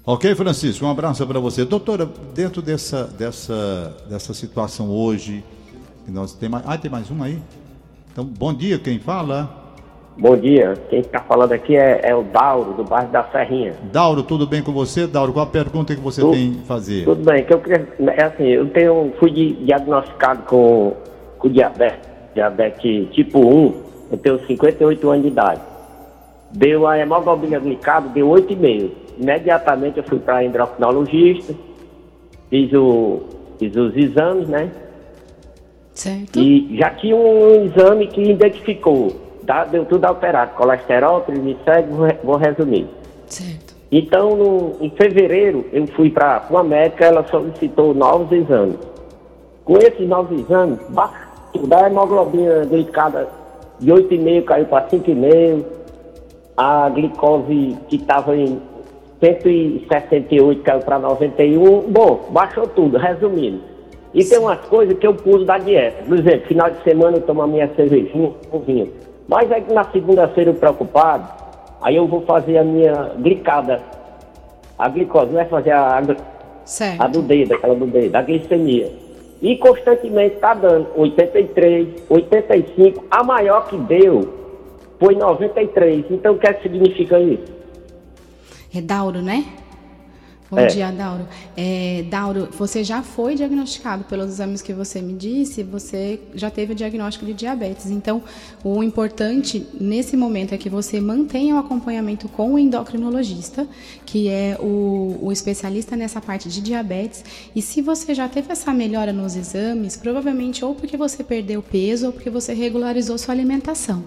[0.05, 1.63] Ok, Francisco, um abraço para você.
[1.63, 5.43] Doutora, dentro dessa, dessa, dessa situação hoje,
[6.07, 7.41] nós tem mais, ah, tem mais um aí?
[8.11, 9.62] Então, bom dia, quem fala?
[10.15, 13.73] Bom dia, quem está falando aqui é, é, o Dauro, do bairro da Serrinha.
[13.91, 15.07] Dauro, tudo bem com você?
[15.07, 17.03] Dauro, qual a pergunta que você tudo, tem a fazer?
[17.03, 20.93] Tudo bem, que eu queria, é assim, eu tenho, fui diagnosticado com,
[21.39, 23.73] com diabetes, diabetes tipo 1,
[24.11, 25.61] eu tenho 58 anos de idade.
[26.51, 28.91] Deu a hemoglobina glicada, deu 8,5.
[29.17, 31.55] Imediatamente eu fui para endocrinologista,
[32.51, 33.23] fiz, o,
[33.57, 34.69] fiz os exames, né?
[35.91, 36.39] Certo.
[36.39, 40.55] E já tinha um exame que identificou Tá, deu tudo alterado.
[40.55, 42.87] Colesterol, triglicéridos, vou resumir.
[43.27, 43.73] Certo.
[43.91, 48.77] Então, no, em fevereiro, eu fui para uma médica, ela solicitou novos exames.
[49.63, 50.79] Com esses novos exames,
[51.67, 53.27] da hemoglobina glicada
[53.79, 55.63] de 8,5 caiu para 5,5.
[56.55, 58.61] A glicose que estava em
[59.19, 61.81] 168 caiu para 91.
[61.91, 63.61] Bom, baixou tudo, resumindo.
[64.13, 66.03] E tem umas coisas que eu pulo da dieta.
[66.03, 68.91] Por exemplo, final de semana eu tomo a minha cervejinha, um vinho.
[69.27, 71.27] Mas aí na segunda-feira preocupado,
[71.81, 73.81] aí eu vou fazer a minha glicada.
[74.77, 78.91] A glicose, não é fazer a, a, a do dedo, aquela do dedo, a glicemia.
[79.41, 84.33] E constantemente está dando 83, 85, a maior que deu
[84.99, 86.05] foi 93.
[86.09, 87.51] Então o que, é que significa isso?
[88.73, 89.45] É Dauro, né?
[90.53, 90.67] Bom é.
[90.67, 91.27] dia, Dauro.
[91.57, 96.73] É, Dauro, você já foi diagnosticado pelos exames que você me disse, você já teve
[96.73, 97.89] o diagnóstico de diabetes.
[97.89, 98.21] Então,
[98.63, 103.67] o importante nesse momento é que você mantenha o acompanhamento com o endocrinologista,
[104.05, 107.23] que é o, o especialista nessa parte de diabetes.
[107.55, 112.07] E se você já teve essa melhora nos exames, provavelmente ou porque você perdeu peso
[112.07, 114.03] ou porque você regularizou sua alimentação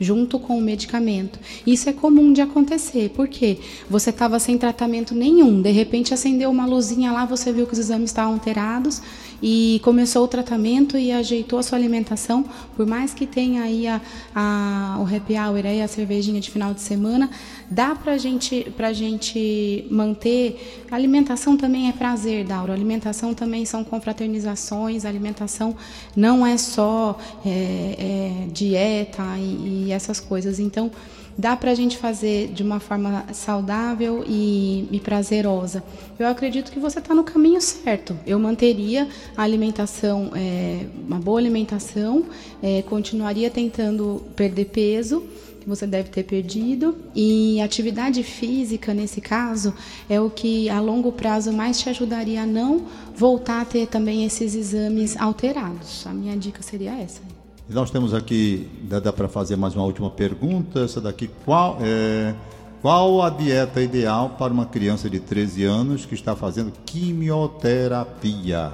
[0.00, 1.38] junto com o medicamento.
[1.66, 3.58] Isso é comum de acontecer, porque
[3.88, 7.78] você estava sem tratamento nenhum, de repente acendeu uma luzinha lá, você viu que os
[7.78, 9.02] exames estavam alterados
[9.42, 12.44] e começou o tratamento e ajeitou a sua alimentação,
[12.76, 14.00] por mais que tenha aí a,
[14.34, 17.30] a, o happy hour, aí, a cervejinha de final de semana,
[17.70, 20.84] dá para gente, a gente manter.
[20.90, 22.72] A alimentação também é prazer, Dauro.
[22.72, 25.76] Alimentação também são confraternizações, alimentação
[26.16, 30.58] não é só é, é, dieta e, e essas coisas.
[30.58, 30.90] Então,
[31.38, 35.84] dá para a gente fazer de uma forma saudável e, e prazerosa.
[36.18, 38.18] Eu acredito que você está no caminho certo.
[38.26, 42.24] Eu manteria a alimentação, é, uma boa alimentação,
[42.60, 45.24] é, continuaria tentando perder peso
[45.60, 49.72] que você deve ter perdido e atividade física nesse caso
[50.08, 54.24] é o que a longo prazo mais te ajudaria a não voltar a ter também
[54.24, 56.04] esses exames alterados.
[56.06, 57.37] A minha dica seria essa.
[57.68, 60.80] Nós temos aqui, dá para fazer mais uma última pergunta.
[60.80, 62.34] Essa daqui, qual é,
[62.80, 68.72] qual a dieta ideal para uma criança de 13 anos que está fazendo quimioterapia?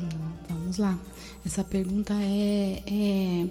[0.00, 0.08] Hum,
[0.48, 0.98] vamos lá.
[1.44, 3.46] Essa pergunta é, é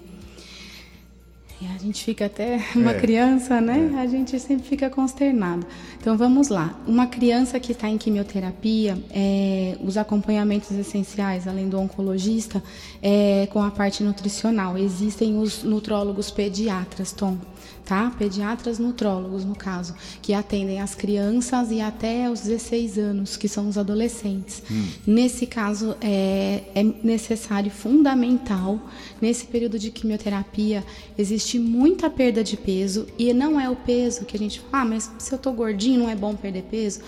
[1.67, 3.91] a gente fica até uma é, criança, né?
[3.95, 3.99] É.
[3.99, 5.65] A gente sempre fica consternado.
[5.99, 6.79] Então vamos lá.
[6.87, 12.63] Uma criança que está em quimioterapia, é, os acompanhamentos essenciais, além do oncologista,
[13.01, 14.77] é com a parte nutricional.
[14.77, 17.37] Existem os nutrólogos pediatras, Tom
[17.85, 18.11] tá?
[18.17, 23.67] Pediatras nutrólogos, no caso, que atendem as crianças e até os 16 anos, que são
[23.67, 24.63] os adolescentes.
[24.69, 24.87] Hum.
[25.05, 28.79] Nesse caso, é, é necessário, fundamental,
[29.21, 30.83] nesse período de quimioterapia,
[31.17, 34.85] existe muita perda de peso e não é o peso que a gente fala, ah,
[34.85, 37.01] mas se eu tô gordinho, não é bom perder peso?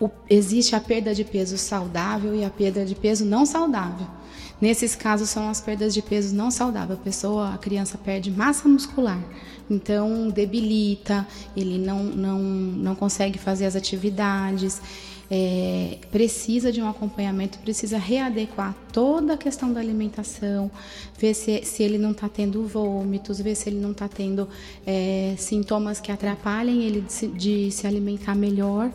[0.00, 4.06] O, existe a perda de peso saudável e a perda de peso não saudável.
[4.60, 6.98] Nesses casos são as perdas de peso não saudáveis.
[6.98, 9.22] A pessoa, a criança perde massa muscular,
[9.70, 11.26] então debilita,
[11.56, 14.80] ele não, não, não consegue fazer as atividades.
[15.30, 20.70] É, precisa de um acompanhamento, precisa readequar toda a questão da alimentação,
[21.18, 24.48] ver se, se ele não está tendo vômitos, ver se ele não está tendo
[24.86, 28.90] é, sintomas que atrapalhem ele de de se alimentar melhor.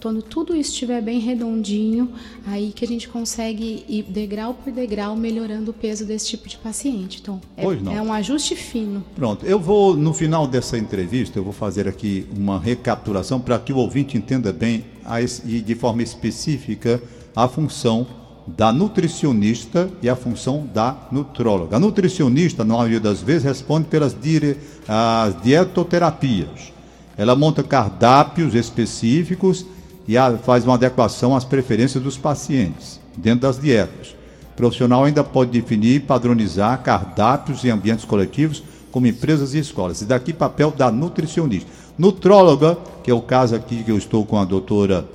[0.00, 2.10] Quando tudo isso estiver bem redondinho,
[2.46, 6.56] aí que a gente consegue ir degrau por degrau melhorando o peso desse tipo de
[6.56, 7.18] paciente.
[7.20, 9.04] Então, é, é um ajuste fino.
[9.14, 13.72] Pronto, eu vou, no final dessa entrevista, eu vou fazer aqui uma recapitulação para que
[13.72, 17.02] o ouvinte entenda bem a, e de forma específica
[17.34, 18.06] a função
[18.46, 21.76] da nutricionista e a função da nutróloga.
[21.76, 24.56] A nutricionista, na maioria das vezes, responde pelas dire...
[24.86, 26.72] as dietoterapias.
[27.16, 29.66] Ela monta cardápios específicos
[30.08, 34.14] e a- faz uma adequação às preferências dos pacientes, dentro das dietas.
[34.52, 40.00] O profissional ainda pode definir e padronizar cardápios em ambientes coletivos, como empresas e escolas.
[40.00, 41.70] E daqui papel da nutricionista.
[41.98, 45.06] Nutróloga, que é o caso aqui que eu estou com a doutora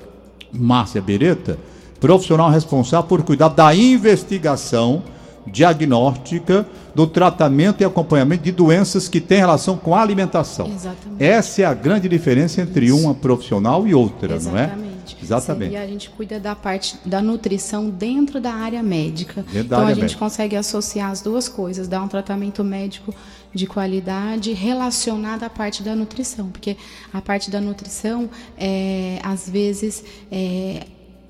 [0.51, 1.58] Márcia Beretta,
[1.99, 5.04] profissional responsável por cuidar da investigação
[5.47, 10.67] diagnóstica, do tratamento e acompanhamento de doenças que têm relação com a alimentação.
[10.67, 11.23] Exatamente.
[11.23, 14.65] Essa é a grande diferença entre uma profissional e outra, não é?
[14.65, 14.91] Exatamente.
[15.21, 15.73] Exatamente.
[15.73, 19.43] E a gente cuida da parte da nutrição dentro da área médica.
[19.43, 20.19] Da então área a gente médica.
[20.19, 23.13] consegue associar as duas coisas, dar um tratamento médico
[23.54, 26.77] de qualidade relacionado à parte da nutrição, porque
[27.13, 30.86] a parte da nutrição, é, às vezes, é,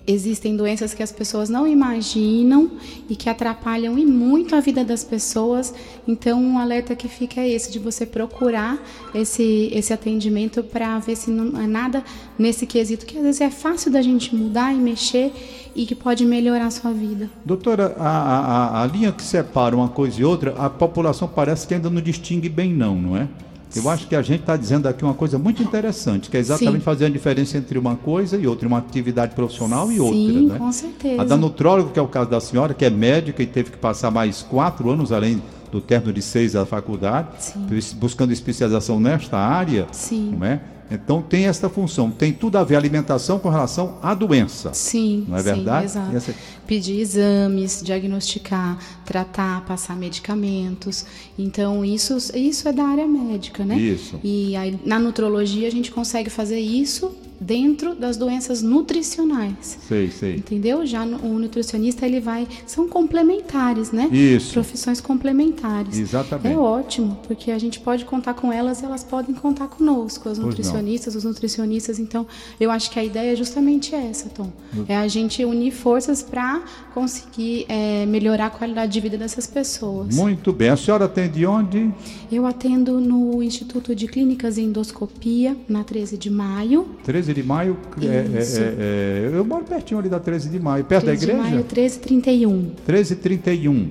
[0.08, 2.72] existem doenças que as pessoas não imaginam
[3.10, 5.74] e que atrapalham e muito a vida das pessoas.
[6.08, 8.80] Então, um alerta que fica é esse de você procurar
[9.14, 12.04] esse esse atendimento para ver se não é nada
[12.38, 15.32] nesse quesito que às vezes é fácil da gente mudar e mexer
[15.76, 17.30] e que pode melhorar a sua vida.
[17.46, 21.74] Doutora, a, a- a- linha que separa uma coisa e outra, a população parece que
[21.74, 23.28] ainda não distingue bem, não, não é?
[23.76, 26.80] Eu acho que a gente está dizendo aqui uma coisa muito interessante, que é exatamente
[26.80, 26.82] Sim.
[26.82, 30.16] fazer a diferença entre uma coisa e outra, uma atividade profissional e outra.
[30.16, 30.58] Sim, né?
[30.58, 31.22] com certeza.
[31.22, 33.78] A da nutrólogo, que é o caso da senhora, que é médica e teve que
[33.78, 37.66] passar mais quatro anos, além do término de seis da faculdade, Sim.
[37.96, 39.88] buscando especialização nesta área.
[39.92, 40.36] Sim.
[40.38, 40.60] Não é?
[40.92, 44.74] Então tem esta função, tem tudo a ver a alimentação com relação à doença.
[44.74, 45.86] Sim, Não é sim, verdade?
[45.86, 46.16] exato.
[46.16, 46.36] Essa-
[46.68, 51.06] Pedir exames, diagnosticar, tratar, passar medicamentos.
[51.38, 53.78] Então, isso, isso é da área médica, né?
[53.78, 54.20] Isso.
[54.24, 57.12] E aí, na nutrologia, a gente consegue fazer isso
[57.44, 59.80] dentro das doenças nutricionais.
[59.88, 60.36] Sei, sei.
[60.36, 60.86] Entendeu?
[60.86, 62.48] Já no- o nutricionista, ele vai...
[62.68, 64.08] São complementares, né?
[64.12, 64.54] Isso.
[64.54, 65.98] Profissões complementares.
[65.98, 66.54] Exatamente.
[66.54, 70.38] É ótimo, porque a gente pode contar com elas e elas podem contar conosco, as
[70.38, 71.98] nutricionistas, os nutricionistas.
[71.98, 72.28] Então,
[72.60, 74.52] eu acho que a ideia é justamente essa, Tom.
[74.88, 76.62] É a gente unir forças para
[76.94, 80.16] conseguir é, melhorar a qualidade de vida dessas pessoas.
[80.16, 80.70] Muito bem.
[80.70, 81.92] A senhora atende onde?
[82.32, 86.88] Eu atendo no Instituto de Clínicas e Endoscopia, na 13 de maio.
[87.04, 87.78] 13 de maio.
[88.02, 88.62] é, é, Isso.
[88.62, 91.44] é, é, eu moro pertinho ali da 13 de maio, perto 13 da de igreja?
[91.44, 92.52] maio, 1331.
[92.88, 93.90] 1331.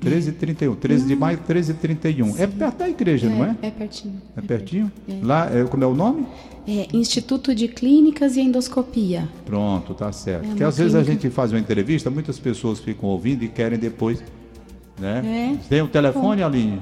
[0.00, 0.74] 1331.
[0.76, 2.38] 13 de maio, 1331.
[2.38, 3.56] É perto da igreja, não é?
[3.62, 4.22] É pertinho.
[4.36, 4.92] É pertinho?
[5.22, 6.24] Lá, é, como é o nome?
[6.66, 9.28] É Instituto de Clínicas e Endoscopia.
[9.44, 10.44] Pronto, tá certo.
[10.44, 11.22] É Porque às vezes a clínica.
[11.24, 14.22] gente faz uma entrevista, muitas pessoas ficam ouvindo e querem depois,
[15.00, 15.56] né?
[15.60, 15.68] É.
[15.68, 16.80] Tem o telefone, Aline?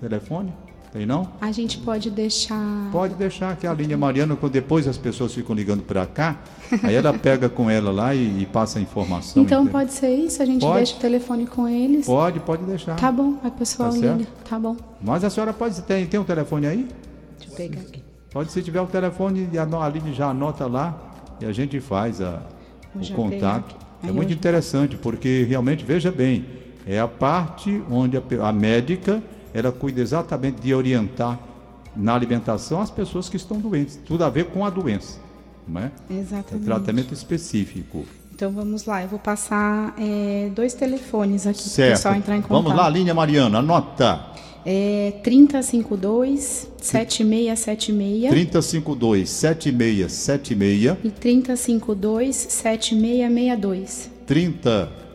[0.00, 0.52] Telefone?
[0.92, 1.28] Tem não?
[1.40, 2.88] A gente pode deixar.
[2.90, 6.38] Pode deixar que a linha Mariana, quando depois as pessoas ficam ligando para cá,
[6.82, 9.42] aí ela pega com ela lá e, e passa a informação.
[9.42, 9.72] Então entendeu?
[9.80, 10.76] pode ser isso, a gente Pode.
[10.76, 12.06] deixa o telefone com eles.
[12.06, 12.96] Pode, pode deixar.
[12.96, 14.26] Tá bom, a pessoal Tá liga.
[14.48, 14.76] Tá bom.
[15.02, 16.88] Mas a senhora pode tem, tem um telefone aí?
[17.38, 18.02] Deixa eu pegar aqui.
[18.30, 20.98] Pode, se tiver o telefone, a Aline já anota lá
[21.40, 22.40] e a gente faz a,
[22.94, 23.76] o contato.
[24.02, 26.46] É muito já- interessante, porque realmente, veja bem,
[26.86, 29.22] é a parte onde a, a médica
[29.58, 31.38] ela cuida exatamente de orientar
[31.96, 33.98] na alimentação as pessoas que estão doentes.
[34.06, 35.18] Tudo a ver com a doença.
[35.66, 35.90] Não é?
[36.08, 36.64] É Exatamente.
[36.64, 38.06] tratamento específico.
[38.32, 42.40] Então vamos lá, eu vou passar é, dois telefones aqui para o pessoal entrar em
[42.40, 42.62] contato.
[42.62, 44.26] Vamos lá, linha Mariana, anota.
[44.64, 54.10] É 3052 7676 3052 7676 e 3052 7662.
[54.26, 55.07] 30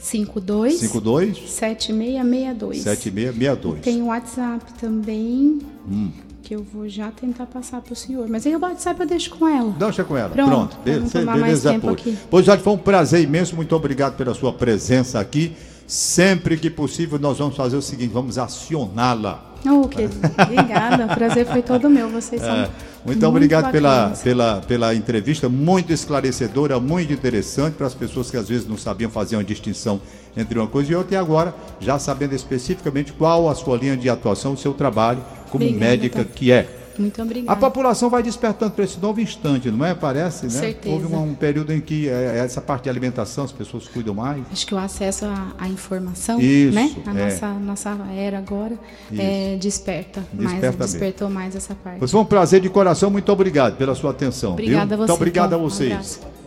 [0.00, 2.82] 52 52 7662.
[2.82, 3.80] 7662.
[3.82, 5.58] Tem o WhatsApp também,
[5.88, 6.10] Hum.
[6.42, 8.26] que eu vou já tentar passar para o senhor.
[8.28, 9.70] Mas aí o WhatsApp eu deixo com ela.
[9.78, 10.30] Deixa com ela.
[10.30, 11.26] Pronto, Pronto.
[11.26, 12.16] mais beleza tempo aqui.
[12.30, 13.54] Pois já foi um prazer imenso.
[13.54, 15.52] Muito obrigado pela sua presença aqui.
[15.86, 19.49] Sempre que possível, nós vamos fazer o seguinte: vamos acioná-la.
[19.66, 20.08] Oh, que...
[20.42, 22.08] Obrigada, o prazer foi todo meu.
[22.08, 22.54] Vocês são.
[22.56, 22.70] É,
[23.04, 24.22] muito, obrigado pela, bacanas.
[24.22, 29.10] pela, pela entrevista, muito esclarecedora, muito interessante para as pessoas que às vezes não sabiam
[29.10, 30.00] fazer uma distinção
[30.36, 34.08] entre uma coisa e outra, e agora, já sabendo especificamente qual a sua linha de
[34.08, 36.30] atuação, o seu trabalho como Obrigada, médica tá.
[36.32, 36.79] que é.
[37.00, 37.60] Muito A obrigada.
[37.60, 39.94] população vai despertando para esse novo instante, não é?
[39.94, 40.50] Parece, né?
[40.50, 40.94] Certeza.
[40.94, 44.42] Houve um, um período em que é, essa parte de alimentação as pessoas cuidam mais.
[44.52, 46.94] Acho que o acesso à, à informação, Isso, né?
[47.06, 47.24] A é.
[47.24, 48.78] nossa, nossa era agora
[49.16, 50.92] é, desperta, mais, Desperta mesmo.
[50.92, 52.06] despertou mais essa parte.
[52.06, 54.52] Foi um prazer de coração, muito obrigado pela sua atenção.
[54.52, 54.94] Obrigada viu?
[54.94, 55.10] a você.
[55.10, 55.56] Muito obrigado a.
[55.58, 55.92] Um vocês.
[55.92, 56.39] abraço.